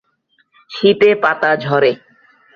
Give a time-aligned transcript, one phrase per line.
[0.69, 1.91] শীতে পাতা ঝরে।